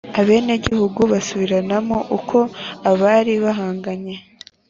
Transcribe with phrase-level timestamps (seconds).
[0.19, 2.37] abenegihugu basubiranamo, uko
[2.89, 4.15] abari bahanganye